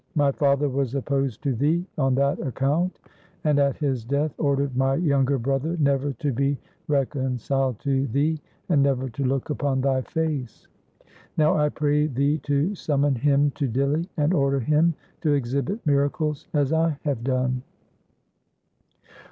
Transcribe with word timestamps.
My 0.15 0.31
father 0.31 0.67
was 0.67 0.95
opposed 0.95 1.43
to 1.43 1.53
thee 1.53 1.85
on 1.95 2.15
that 2.15 2.39
account, 2.39 2.97
and 3.43 3.59
at 3.59 3.77
his 3.77 4.03
death 4.03 4.33
ordered 4.39 4.75
my 4.75 4.95
younger 4.95 5.37
brother 5.37 5.77
never 5.79 6.13
to 6.13 6.33
be 6.33 6.57
reconciled 6.87 7.77
to 7.81 8.07
thee 8.07 8.41
and 8.67 8.81
never 8.81 9.09
to 9.09 9.23
look 9.23 9.51
upon 9.51 9.79
thy 9.81 10.01
face. 10.01 10.67
Now 11.37 11.55
I 11.55 11.69
pray 11.69 12.07
thee 12.07 12.39
to 12.39 12.73
summon 12.73 13.13
him 13.13 13.51
to 13.51 13.67
Dinli, 13.69 14.07
and 14.17 14.33
order 14.33 14.59
him 14.59 14.95
to 15.21 15.33
exhibit 15.33 15.85
miracles 15.85 16.47
as 16.51 16.73
I 16.73 16.97
have 17.03 17.23
done.' 17.23 17.61